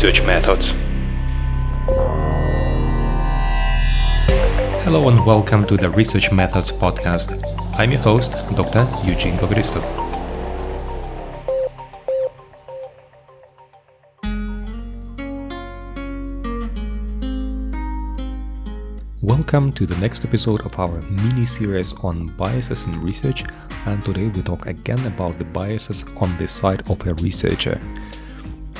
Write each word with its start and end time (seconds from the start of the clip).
research 0.00 0.22
methods. 0.22 0.76
Hello 4.84 5.08
and 5.08 5.26
welcome 5.26 5.66
to 5.66 5.76
the 5.76 5.90
Research 5.90 6.30
Methods 6.30 6.70
podcast. 6.70 7.34
I'm 7.76 7.90
your 7.90 8.00
host, 8.02 8.30
Dr. 8.54 8.86
Eugene 9.04 9.36
Bogodistov. 9.38 9.82
Welcome 19.20 19.72
to 19.72 19.84
the 19.84 19.96
next 20.00 20.24
episode 20.24 20.64
of 20.64 20.78
our 20.78 21.00
mini 21.10 21.44
series 21.44 21.92
on 22.04 22.28
biases 22.36 22.84
in 22.84 23.00
research, 23.00 23.44
and 23.86 24.04
today 24.04 24.28
we 24.28 24.42
talk 24.42 24.64
again 24.66 25.04
about 25.06 25.40
the 25.40 25.44
biases 25.46 26.04
on 26.18 26.38
the 26.38 26.46
side 26.46 26.88
of 26.88 27.04
a 27.04 27.14
researcher. 27.14 27.80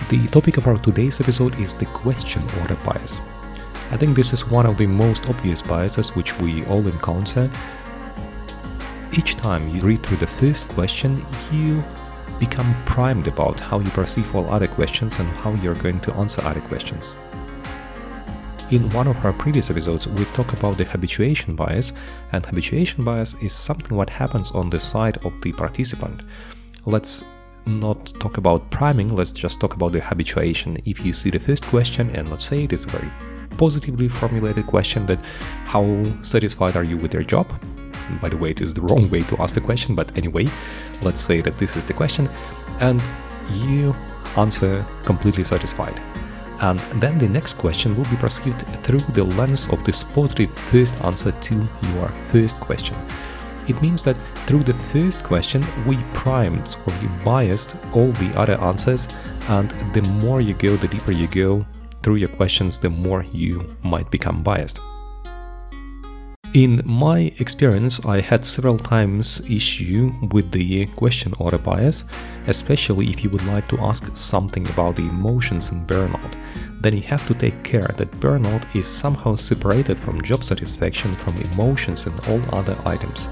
The 0.09 0.27
topic 0.29 0.57
of 0.57 0.67
our 0.67 0.79
today's 0.79 1.21
episode 1.21 1.61
is 1.61 1.75
the 1.75 1.85
question 1.85 2.43
order 2.63 2.77
bias. 2.77 3.21
I 3.91 3.99
think 3.99 4.17
this 4.17 4.33
is 4.33 4.47
one 4.47 4.65
of 4.65 4.79
the 4.79 4.87
most 4.87 5.29
obvious 5.29 5.61
biases 5.61 6.17
which 6.17 6.39
we 6.41 6.65
all 6.65 6.87
encounter. 6.87 7.51
Each 9.13 9.37
time 9.37 9.69
you 9.69 9.83
read 9.83 10.03
through 10.03 10.17
the 10.17 10.27
first 10.27 10.67
question, 10.69 11.27
you 11.53 11.85
become 12.39 12.75
primed 12.87 13.29
about 13.29 13.61
how 13.61 13.81
you 13.81 13.91
perceive 13.91 14.35
all 14.35 14.49
other 14.49 14.67
questions 14.67 15.19
and 15.19 15.29
how 15.29 15.53
you're 15.57 15.75
going 15.75 16.01
to 16.01 16.15
answer 16.15 16.41
other 16.43 16.63
questions. 16.63 17.15
In 18.71 18.89
one 18.89 19.09
of 19.09 19.23
our 19.23 19.35
previous 19.35 19.69
episodes, 19.69 20.09
we 20.09 20.25
talked 20.25 20.55
about 20.55 20.79
the 20.79 20.87
habituation 20.87 21.55
bias, 21.55 21.93
and 22.33 22.47
habituation 22.47 23.05
bias 23.05 23.35
is 23.43 23.53
something 23.53 23.95
what 23.95 24.09
happens 24.09 24.53
on 24.53 24.71
the 24.71 24.81
side 24.81 25.19
of 25.27 25.35
the 25.43 25.53
participant. 25.53 26.23
Let's 26.87 27.25
not 27.69 28.07
talk 28.19 28.39
about 28.39 28.71
priming, 28.71 29.15
let's 29.15 29.33
just 29.33 29.61
talk 29.61 29.75
about 29.75 29.93
the 29.93 30.01
habituation. 30.01 30.77
If 30.85 31.05
you 31.05 31.13
see 31.13 31.31
the 31.31 31.39
first 31.39 31.65
question, 31.65 32.11
and 32.17 32.31
let's 32.31 32.45
say 32.45 32.65
it 32.65 32.73
is 32.73 32.85
a 32.85 32.89
very 32.89 33.13
positively 33.57 34.09
formulated 34.09 34.67
question 34.67 35.05
that 35.07 35.21
how 35.65 35.85
satisfied 36.23 36.77
are 36.77 36.85
you 36.85 36.97
with 36.97 37.13
your 37.13 37.23
job? 37.23 37.53
By 38.23 38.31
the 38.31 38.37
way, 38.37 38.51
it 38.51 38.61
is 38.61 38.73
the 38.73 38.81
wrong 38.81 39.11
way 39.11 39.21
to 39.23 39.37
ask 39.43 39.55
the 39.55 39.61
question, 39.61 39.95
but 39.95 40.17
anyway, 40.17 40.47
let's 41.03 41.21
say 41.21 41.41
that 41.43 41.59
this 41.59 41.77
is 41.77 41.85
the 41.85 41.93
question, 41.93 42.29
and 42.81 43.03
you 43.53 43.95
answer 44.37 44.85
completely 45.05 45.45
satisfied. 45.45 46.01
And 46.61 46.79
then 47.01 47.19
the 47.19 47.29
next 47.29 47.55
question 47.59 47.97
will 47.97 48.05
be 48.07 48.17
perceived 48.17 48.65
through 48.83 49.01
the 49.13 49.25
lens 49.25 49.69
of 49.69 49.85
this 49.85 50.03
positive 50.03 50.51
first 50.59 51.01
answer 51.05 51.31
to 51.31 51.69
your 51.95 52.09
first 52.33 52.59
question. 52.61 52.97
It 53.69 53.81
means 53.83 54.03
that 54.05 54.17
through 54.47 54.65
the 54.65 54.75
first 54.75 55.25
question, 55.25 55.63
we 55.87 55.97
primed 56.13 56.77
or 56.87 56.95
we 57.01 57.09
biased 57.23 57.77
all 57.93 58.13
the 58.13 58.33
other 58.35 58.59
answers, 58.61 59.09
and 59.49 59.71
the 59.93 60.03
more 60.03 60.41
you 60.41 60.55
go, 60.55 60.77
the 60.77 60.89
deeper 60.89 61.13
you 61.13 61.27
go 61.29 61.67
through 62.03 62.17
your 62.17 62.31
questions, 62.31 62.79
the 62.79 62.91
more 62.91 63.25
you 63.33 63.77
might 63.83 64.11
become 64.11 64.43
biased. 64.43 64.81
In 66.55 66.81
my 66.87 67.31
experience, 67.41 68.03
I 68.07 68.23
had 68.23 68.43
several 68.43 68.79
times 68.79 69.43
issue 69.51 70.11
with 70.33 70.51
the 70.51 70.87
question 70.87 71.35
order 71.39 71.59
bias, 71.59 72.05
especially 72.47 73.11
if 73.11 73.23
you 73.23 73.29
would 73.29 73.45
like 73.45 73.69
to 73.69 73.79
ask 73.81 74.17
something 74.17 74.67
about 74.71 74.97
the 74.97 75.03
emotions 75.03 75.71
in 75.73 75.87
burnout. 75.87 76.35
Then 76.81 76.97
you 76.97 77.03
have 77.03 77.27
to 77.27 77.35
take 77.35 77.63
care 77.65 77.95
that 77.99 78.19
burnout 78.19 78.75
is 78.75 78.87
somehow 78.87 79.35
separated 79.35 80.01
from 80.01 80.23
job 80.23 80.43
satisfaction, 80.43 81.13
from 81.13 81.37
emotions 81.53 82.07
and 82.07 82.19
all 82.29 82.43
other 82.55 82.79
items. 82.87 83.29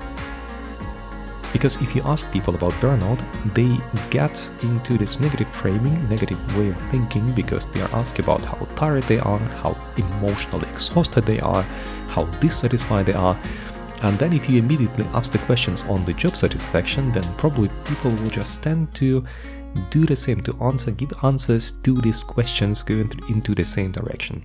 Because 1.52 1.76
if 1.76 1.94
you 1.94 2.02
ask 2.02 2.30
people 2.30 2.54
about 2.54 2.72
burnout, 2.74 3.20
they 3.54 3.78
get 4.10 4.52
into 4.62 4.98
this 4.98 5.18
negative 5.20 5.48
framing, 5.54 6.08
negative 6.08 6.38
way 6.56 6.68
of 6.68 6.90
thinking, 6.90 7.32
because 7.32 7.66
they 7.68 7.80
are 7.80 7.92
asked 7.94 8.18
about 8.18 8.44
how 8.44 8.66
tired 8.74 9.04
they 9.04 9.18
are, 9.18 9.38
how 9.38 9.76
emotionally 9.96 10.68
exhausted 10.68 11.24
they 11.24 11.40
are, 11.40 11.62
how 12.08 12.24
dissatisfied 12.40 13.06
they 13.06 13.14
are. 13.14 13.38
And 14.02 14.18
then, 14.18 14.34
if 14.34 14.50
you 14.50 14.58
immediately 14.58 15.06
ask 15.14 15.32
the 15.32 15.38
questions 15.38 15.82
on 15.84 16.04
the 16.04 16.12
job 16.12 16.36
satisfaction, 16.36 17.10
then 17.12 17.34
probably 17.36 17.70
people 17.86 18.10
will 18.10 18.28
just 18.28 18.62
tend 18.62 18.94
to 18.96 19.24
do 19.90 20.04
the 20.04 20.16
same, 20.16 20.42
to 20.42 20.56
answer, 20.62 20.90
give 20.90 21.12
answers 21.22 21.72
to 21.72 21.94
these 22.00 22.22
questions 22.22 22.82
going 22.82 23.10
into 23.28 23.54
the 23.54 23.64
same 23.64 23.92
direction. 23.92 24.44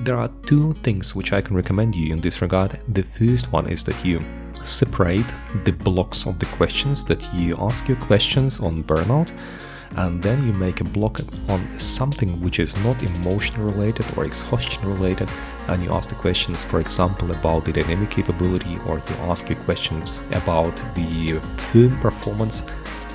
There 0.00 0.16
are 0.16 0.30
two 0.46 0.74
things 0.82 1.14
which 1.14 1.32
I 1.32 1.40
can 1.40 1.56
recommend 1.56 1.94
you 1.94 2.12
in 2.12 2.20
this 2.20 2.42
regard. 2.42 2.80
The 2.88 3.02
first 3.02 3.50
one 3.52 3.66
is 3.68 3.82
that 3.84 4.04
you 4.04 4.20
separate 4.66 5.26
the 5.64 5.72
blocks 5.72 6.26
of 6.26 6.38
the 6.38 6.46
questions 6.46 7.04
that 7.04 7.22
you 7.32 7.56
ask 7.58 7.88
your 7.88 7.96
questions 7.98 8.60
on 8.60 8.82
burnout 8.84 9.30
and 9.92 10.22
then 10.22 10.46
you 10.46 10.52
make 10.52 10.80
a 10.80 10.84
block 10.84 11.20
on 11.48 11.78
something 11.78 12.40
which 12.40 12.58
is 12.58 12.76
not 12.84 13.00
emotion 13.02 13.62
related 13.62 14.04
or 14.16 14.24
exhaustion 14.24 14.84
related 14.86 15.30
and 15.68 15.82
you 15.82 15.90
ask 15.90 16.08
the 16.08 16.14
questions 16.14 16.64
for 16.64 16.80
example 16.80 17.30
about 17.30 17.64
the 17.64 17.72
dynamic 17.72 18.10
capability 18.10 18.78
or 18.86 18.98
you 18.98 19.14
ask 19.22 19.48
your 19.48 19.58
questions 19.60 20.22
about 20.32 20.76
the 20.94 21.40
firm 21.56 21.98
performance 22.00 22.64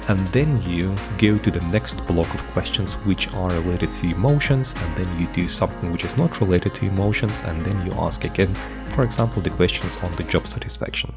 and 0.07 0.19
then 0.29 0.61
you 0.63 0.95
go 1.17 1.37
to 1.37 1.51
the 1.51 1.61
next 1.61 2.05
block 2.07 2.33
of 2.33 2.43
questions 2.47 2.93
which 3.05 3.31
are 3.33 3.51
related 3.61 3.91
to 3.91 4.07
emotions 4.07 4.73
and 4.75 4.97
then 4.97 5.19
you 5.19 5.27
do 5.27 5.47
something 5.47 5.91
which 5.91 6.03
is 6.03 6.17
not 6.17 6.41
related 6.41 6.73
to 6.73 6.85
emotions 6.85 7.41
and 7.41 7.63
then 7.65 7.85
you 7.85 7.91
ask 7.93 8.23
again 8.23 8.53
for 8.89 9.03
example 9.03 9.41
the 9.41 9.49
questions 9.51 9.97
on 9.97 10.11
the 10.13 10.23
job 10.23 10.47
satisfaction 10.47 11.13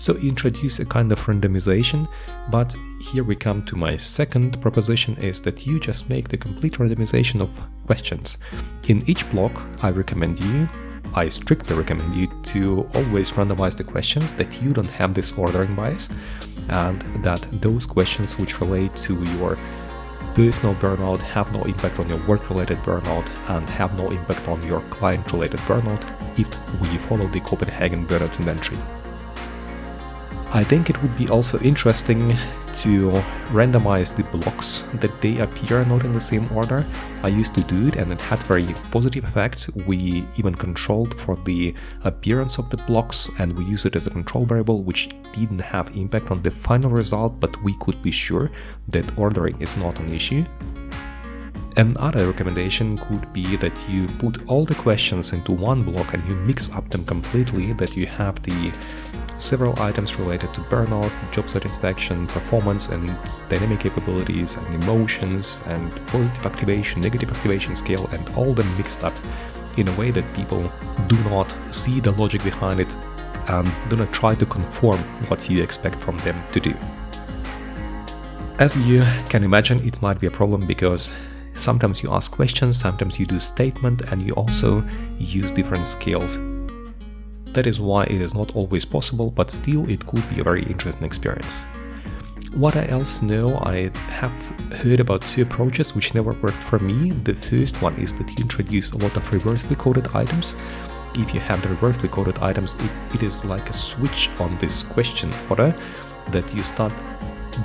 so 0.00 0.14
introduce 0.16 0.80
a 0.80 0.84
kind 0.84 1.12
of 1.12 1.20
randomization, 1.26 2.08
but 2.50 2.74
here 3.00 3.22
we 3.22 3.36
come 3.36 3.64
to 3.66 3.76
my 3.76 3.96
second 3.96 4.60
proposition 4.60 5.16
is 5.18 5.40
that 5.42 5.66
you 5.66 5.78
just 5.78 6.08
make 6.08 6.28
the 6.28 6.36
complete 6.36 6.74
randomization 6.74 7.40
of 7.40 7.60
questions. 7.86 8.38
In 8.88 9.08
each 9.08 9.30
block, 9.30 9.52
I 9.82 9.90
recommend 9.90 10.40
you 10.40 10.68
I 11.12 11.28
strictly 11.28 11.74
recommend 11.74 12.14
you 12.14 12.28
to 12.52 12.88
always 12.94 13.32
randomize 13.32 13.76
the 13.76 13.82
questions 13.82 14.30
that 14.34 14.62
you 14.62 14.72
don't 14.72 14.90
have 14.90 15.12
this 15.12 15.32
ordering 15.32 15.74
bias 15.74 16.08
and 16.68 17.00
that 17.24 17.44
those 17.60 17.84
questions 17.84 18.38
which 18.38 18.60
relate 18.60 18.94
to 18.96 19.20
your 19.36 19.58
personal 20.34 20.76
burnout 20.76 21.20
have 21.22 21.52
no 21.52 21.64
impact 21.64 21.98
on 21.98 22.08
your 22.08 22.24
work 22.28 22.48
related 22.48 22.78
burnout 22.78 23.28
and 23.48 23.68
have 23.68 23.98
no 23.98 24.10
impact 24.10 24.46
on 24.46 24.64
your 24.64 24.80
client 24.82 25.32
related 25.32 25.58
burnout 25.60 26.02
if 26.38 26.48
we 26.80 26.96
follow 27.08 27.26
the 27.26 27.40
Copenhagen 27.40 28.06
burnout 28.06 28.38
inventory. 28.38 28.78
I 30.52 30.64
think 30.64 30.90
it 30.90 31.00
would 31.00 31.16
be 31.16 31.28
also 31.28 31.60
interesting 31.60 32.36
to 32.72 33.12
randomize 33.52 34.16
the 34.16 34.24
blocks 34.36 34.82
that 34.94 35.20
they 35.20 35.38
appear 35.38 35.84
not 35.84 36.04
in 36.04 36.10
the 36.10 36.20
same 36.20 36.50
order. 36.52 36.84
I 37.22 37.28
used 37.28 37.54
to 37.54 37.62
do 37.62 37.86
it 37.86 37.94
and 37.94 38.12
it 38.12 38.20
had 38.20 38.40
very 38.40 38.66
positive 38.90 39.22
effects. 39.22 39.68
We 39.86 40.26
even 40.36 40.56
controlled 40.56 41.14
for 41.20 41.36
the 41.36 41.72
appearance 42.02 42.58
of 42.58 42.68
the 42.68 42.78
blocks 42.78 43.30
and 43.38 43.56
we 43.56 43.64
used 43.64 43.86
it 43.86 43.94
as 43.94 44.08
a 44.08 44.10
control 44.10 44.44
variable 44.44 44.82
which 44.82 45.10
didn't 45.34 45.60
have 45.60 45.96
impact 45.96 46.32
on 46.32 46.42
the 46.42 46.50
final 46.50 46.90
result 46.90 47.38
but 47.38 47.62
we 47.62 47.76
could 47.78 48.02
be 48.02 48.10
sure 48.10 48.50
that 48.88 49.16
ordering 49.16 49.60
is 49.62 49.76
not 49.76 50.00
an 50.00 50.12
issue. 50.12 50.44
Another 51.80 52.26
recommendation 52.26 52.98
could 52.98 53.32
be 53.32 53.56
that 53.56 53.88
you 53.88 54.06
put 54.06 54.46
all 54.46 54.66
the 54.66 54.74
questions 54.74 55.32
into 55.32 55.50
one 55.50 55.82
block 55.82 56.12
and 56.12 56.22
you 56.28 56.34
mix 56.34 56.68
up 56.72 56.86
them 56.90 57.06
completely, 57.06 57.72
that 57.72 57.96
you 57.96 58.04
have 58.04 58.34
the 58.42 58.70
several 59.38 59.72
items 59.80 60.18
related 60.18 60.52
to 60.52 60.60
burnout, 60.60 61.10
job 61.32 61.48
satisfaction, 61.48 62.26
performance 62.26 62.88
and 62.88 63.16
dynamic 63.48 63.80
capabilities 63.80 64.56
and 64.56 64.84
emotions 64.84 65.62
and 65.64 65.90
positive 66.08 66.44
activation, 66.44 67.00
negative 67.00 67.30
activation 67.30 67.74
scale 67.74 68.06
and 68.08 68.28
all 68.34 68.52
them 68.52 68.76
mixed 68.76 69.02
up 69.02 69.14
in 69.78 69.88
a 69.88 69.96
way 69.96 70.10
that 70.10 70.34
people 70.34 70.70
do 71.06 71.16
not 71.30 71.56
see 71.70 71.98
the 71.98 72.12
logic 72.12 72.44
behind 72.44 72.78
it 72.78 72.94
and 73.48 73.72
do 73.88 73.96
not 73.96 74.12
try 74.12 74.34
to 74.34 74.44
conform 74.44 74.98
what 75.28 75.48
you 75.48 75.62
expect 75.62 75.98
from 75.98 76.18
them 76.18 76.44
to 76.52 76.60
do. 76.60 76.76
As 78.58 78.76
you 78.86 79.02
can 79.30 79.44
imagine, 79.44 79.82
it 79.86 80.02
might 80.02 80.20
be 80.20 80.26
a 80.26 80.30
problem 80.30 80.66
because 80.66 81.10
Sometimes 81.54 82.02
you 82.02 82.10
ask 82.12 82.30
questions, 82.30 82.78
sometimes 82.78 83.18
you 83.18 83.26
do 83.26 83.38
statement, 83.38 84.02
and 84.10 84.22
you 84.22 84.32
also 84.34 84.84
use 85.18 85.52
different 85.52 85.86
skills. 85.86 86.38
That 87.52 87.66
is 87.66 87.80
why 87.80 88.04
it 88.04 88.20
is 88.20 88.34
not 88.34 88.54
always 88.54 88.84
possible, 88.84 89.30
but 89.30 89.50
still 89.50 89.88
it 89.88 90.06
could 90.06 90.28
be 90.30 90.40
a 90.40 90.44
very 90.44 90.62
interesting 90.62 91.04
experience. 91.04 91.62
What 92.54 92.76
I 92.76 92.86
else 92.86 93.22
know, 93.22 93.58
I 93.58 93.90
have 94.08 94.32
heard 94.80 94.98
about 94.98 95.22
two 95.22 95.42
approaches 95.42 95.94
which 95.94 96.14
never 96.14 96.32
worked 96.32 96.64
for 96.64 96.78
me. 96.78 97.12
The 97.12 97.34
first 97.34 97.80
one 97.80 97.94
is 97.96 98.12
that 98.14 98.28
you 98.30 98.36
introduce 98.42 98.90
a 98.90 98.98
lot 98.98 99.16
of 99.16 99.32
reversely 99.32 99.76
coded 99.76 100.08
items. 100.14 100.54
If 101.14 101.32
you 101.32 101.40
have 101.40 101.62
the 101.62 101.68
reversely 101.68 102.08
coded 102.08 102.38
items, 102.38 102.74
it, 102.74 102.90
it 103.14 103.22
is 103.22 103.44
like 103.44 103.68
a 103.68 103.72
switch 103.72 104.30
on 104.38 104.58
this 104.58 104.82
question 104.82 105.32
order 105.48 105.74
that 106.30 106.52
you 106.54 106.62
start 106.62 106.92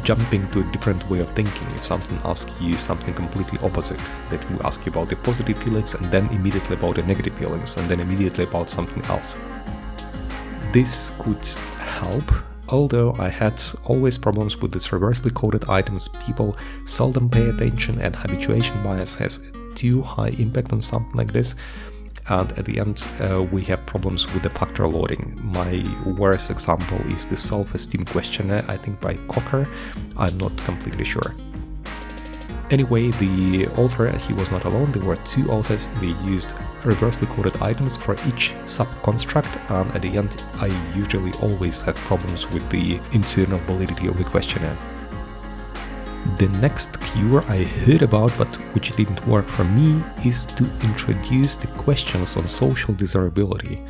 jumping 0.03 0.49
to 0.51 0.61
a 0.61 0.71
different 0.71 1.07
way 1.09 1.19
of 1.19 1.29
thinking. 1.31 1.67
If 1.75 1.83
something 1.83 2.19
asks 2.23 2.53
you 2.59 2.73
something 2.73 3.13
completely 3.13 3.59
opposite, 3.59 4.01
that 4.29 4.49
will 4.49 4.65
ask 4.65 4.85
you 4.85 4.91
about 4.91 5.09
the 5.09 5.15
positive 5.17 5.57
feelings 5.57 5.93
and 5.93 6.11
then 6.11 6.29
immediately 6.29 6.75
about 6.75 6.95
the 6.95 7.03
negative 7.03 7.37
feelings 7.37 7.77
and 7.77 7.89
then 7.89 7.99
immediately 7.99 8.43
about 8.43 8.69
something 8.69 9.03
else. 9.05 9.35
This 10.73 11.11
could 11.19 11.45
help 11.79 12.31
Although 12.69 13.15
I 13.19 13.29
had 13.29 13.61
always 13.83 14.17
problems 14.17 14.57
with 14.57 14.71
these 14.71 14.91
reversely 14.91 15.29
coded 15.31 15.69
items, 15.69 16.07
people 16.25 16.57
seldom 16.85 17.29
pay 17.29 17.47
attention 17.49 18.01
and 18.01 18.15
habituation 18.15 18.81
bias 18.83 19.15
has 19.17 19.39
too 19.75 20.01
high 20.01 20.29
impact 20.29 20.73
on 20.73 20.81
something 20.81 21.15
like 21.15 21.31
this. 21.31 21.53
And 22.27 22.51
at 22.53 22.65
the 22.65 22.79
end, 22.79 23.07
uh, 23.19 23.43
we 23.43 23.63
have 23.65 23.85
problems 23.85 24.31
with 24.33 24.43
the 24.43 24.49
factor 24.49 24.87
loading. 24.87 25.39
My 25.43 25.83
worst 26.17 26.49
example 26.49 26.99
is 27.11 27.25
the 27.25 27.37
self 27.37 27.75
esteem 27.75 28.05
questionnaire, 28.05 28.65
I 28.67 28.77
think 28.77 28.99
by 28.99 29.15
Cocker. 29.27 29.67
I'm 30.17 30.37
not 30.37 30.57
completely 30.57 31.03
sure. 31.03 31.35
Anyway, 32.71 33.11
the 33.11 33.67
author, 33.77 34.09
he 34.17 34.33
was 34.33 34.49
not 34.49 34.65
alone, 34.65 34.91
there 34.91 35.03
were 35.03 35.17
two 35.17 35.47
authors, 35.51 35.87
they 36.01 36.15
used 36.25 36.53
reversely 36.83 37.27
coded 37.27 37.61
items 37.61 37.95
for 37.95 38.15
each 38.27 38.55
sub-construct, 38.65 39.49
and 39.69 39.91
at 39.91 40.01
the 40.01 40.17
end 40.17 40.43
I 40.55 40.67
usually 40.95 41.31
always 41.33 41.81
have 41.83 41.95
problems 41.95 42.49
with 42.49 42.67
the 42.71 42.99
internal 43.11 43.59
validity 43.59 44.07
of 44.07 44.17
the 44.17 44.23
questionnaire. 44.23 44.77
The 46.37 46.49
next 46.49 46.99
cure 46.99 47.49
I 47.49 47.63
heard 47.63 48.01
about 48.01 48.37
but 48.37 48.53
which 48.73 48.91
didn't 48.97 49.25
work 49.25 49.47
for 49.47 49.63
me 49.63 50.03
is 50.25 50.45
to 50.57 50.65
introduce 50.81 51.55
the 51.55 51.67
questions 51.67 52.35
on 52.35 52.45
social 52.45 52.93
desirability. 52.93 53.81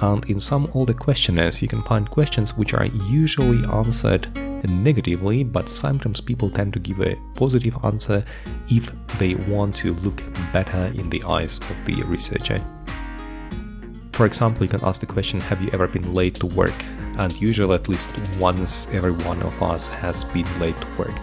And 0.00 0.24
in 0.24 0.40
some 0.40 0.70
older 0.72 0.94
questionnaires 0.94 1.60
you 1.60 1.68
can 1.68 1.82
find 1.82 2.08
questions 2.08 2.56
which 2.56 2.72
are 2.72 2.86
usually 2.86 3.62
answered 3.70 4.34
negatively, 4.66 5.44
but 5.44 5.68
sometimes 5.68 6.18
people 6.18 6.48
tend 6.48 6.72
to 6.72 6.78
give 6.78 7.00
a 7.00 7.18
positive 7.34 7.76
answer 7.84 8.22
if 8.70 8.90
they 9.18 9.34
want 9.34 9.76
to 9.76 9.92
look 9.96 10.22
better 10.50 10.90
in 10.94 11.10
the 11.10 11.22
eyes 11.24 11.58
of 11.58 11.76
the 11.84 12.02
researcher. 12.04 12.64
For 14.12 14.24
example, 14.24 14.62
you 14.62 14.70
can 14.70 14.82
ask 14.82 15.00
the 15.02 15.06
question 15.06 15.40
Have 15.40 15.60
you 15.60 15.68
ever 15.74 15.88
been 15.88 16.14
late 16.14 16.36
to 16.36 16.46
work? 16.46 16.74
And 17.18 17.38
usually, 17.38 17.74
at 17.74 17.88
least 17.88 18.08
once 18.38 18.88
every 18.92 19.12
one 19.12 19.42
of 19.42 19.62
us 19.62 19.88
has 19.88 20.24
been 20.24 20.48
late 20.58 20.80
to 20.80 20.86
work. 20.96 21.20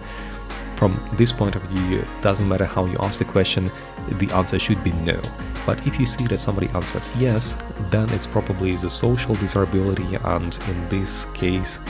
From 0.80 0.98
this 1.18 1.30
point 1.30 1.56
of 1.56 1.62
view, 1.64 1.98
it 1.98 2.22
doesn't 2.22 2.48
matter 2.48 2.64
how 2.64 2.86
you 2.86 2.96
ask 3.00 3.18
the 3.18 3.26
question, 3.26 3.70
the 4.12 4.34
answer 4.34 4.58
should 4.58 4.82
be 4.82 4.92
no. 4.92 5.20
But 5.66 5.86
if 5.86 6.00
you 6.00 6.06
see 6.06 6.24
that 6.28 6.38
somebody 6.38 6.68
answers 6.68 7.14
yes, 7.18 7.54
then 7.90 8.08
it's 8.14 8.26
probably 8.26 8.74
the 8.76 8.88
social 8.88 9.34
desirability, 9.34 10.16
and 10.24 10.58
in 10.68 10.88
this 10.88 11.26
case, 11.34 11.80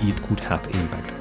it 0.00 0.22
could 0.22 0.40
have 0.40 0.66
impact. 0.68 1.12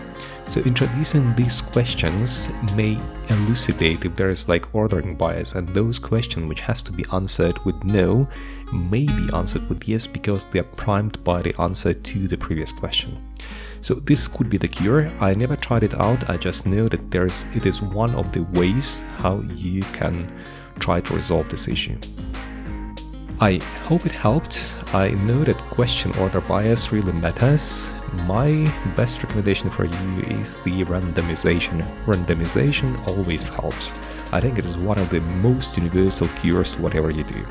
So 0.46 0.62
introducing 0.62 1.36
these 1.36 1.60
questions 1.60 2.52
may 2.74 2.98
elucidate 3.28 4.06
if 4.06 4.16
there 4.16 4.30
is 4.30 4.48
like 4.48 4.74
ordering 4.74 5.18
bias 5.18 5.56
and 5.56 5.68
those 5.68 6.00
questions 6.00 6.48
which 6.48 6.62
has 6.62 6.82
to 6.84 6.94
be 6.94 7.04
answered 7.12 7.60
with 7.66 7.84
no 7.84 8.30
may 8.72 9.06
be 9.06 9.30
answered 9.34 9.68
with 9.68 9.84
yes 9.90 10.08
because 10.08 10.46
they 10.46 10.60
are 10.60 10.72
primed 10.78 11.22
by 11.26 11.42
the 11.42 11.54
answer 11.60 11.94
to 11.94 12.30
the 12.30 12.38
previous 12.38 12.72
question. 12.72 13.22
So 13.82 13.96
this 13.96 14.28
could 14.28 14.50
be 14.50 14.58
the 14.58 14.68
cure. 14.68 15.12
I 15.20 15.34
never 15.34 15.56
tried 15.56 15.84
it 15.84 15.94
out. 16.00 16.30
I 16.30 16.38
just 16.38 16.66
know 16.66 16.88
that 16.88 17.12
there's 17.12 17.46
it 17.56 17.66
is 17.66 17.82
one 17.82 18.16
of 18.16 18.32
the 18.32 18.44
ways 18.60 19.04
how 19.18 19.42
you 19.42 19.82
can 19.94 20.32
try 20.80 21.02
to 21.02 21.14
resolve 21.16 21.50
this 21.50 21.68
issue. 21.68 21.98
I 23.42 23.58
hope 23.86 24.06
it 24.06 24.12
helped. 24.12 24.76
I 24.94 25.12
know 25.12 25.44
that 25.46 25.58
question 25.70 26.14
order 26.18 26.42
bias 26.42 26.92
really 26.92 27.14
matters 27.14 27.92
my 28.14 28.66
best 28.96 29.24
recommendation 29.24 29.70
for 29.70 29.86
you 29.86 30.22
is 30.24 30.58
the 30.60 30.84
randomization. 30.86 31.86
Randomization 32.06 33.08
always 33.08 33.48
helps. 33.48 33.92
I 34.32 34.42
think 34.42 34.58
it 34.58 34.66
is 34.66 34.78
one 34.78 35.00
of 35.00 35.10
the 35.10 35.22
most 35.22 35.78
universal 35.78 36.28
cures 36.28 36.74
to 36.74 36.82
whatever 36.82 37.12
you 37.12 37.24
do. 37.24 37.46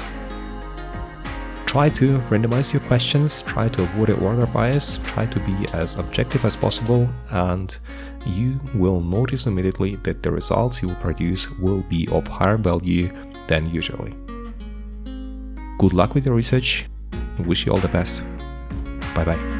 Try 1.68 1.90
to 1.90 2.18
randomize 2.30 2.72
your 2.72 2.80
questions, 2.88 3.42
try 3.42 3.68
to 3.68 3.82
avoid 3.82 4.08
order 4.08 4.46
bias, 4.46 5.00
try 5.04 5.26
to 5.26 5.38
be 5.40 5.68
as 5.74 5.96
objective 5.96 6.46
as 6.46 6.56
possible, 6.56 7.06
and 7.28 7.78
you 8.24 8.58
will 8.74 9.02
notice 9.02 9.46
immediately 9.46 9.96
that 9.96 10.22
the 10.22 10.32
results 10.32 10.80
you 10.80 10.88
will 10.88 10.94
produce 10.96 11.50
will 11.58 11.82
be 11.82 12.08
of 12.08 12.26
higher 12.26 12.56
value 12.56 13.12
than 13.48 13.68
usually. 13.68 14.14
Good 15.78 15.92
luck 15.92 16.14
with 16.14 16.24
your 16.24 16.34
research. 16.34 16.86
Wish 17.44 17.66
you 17.66 17.72
all 17.72 17.78
the 17.80 17.88
best. 17.88 18.24
Bye 19.14 19.26
bye. 19.26 19.57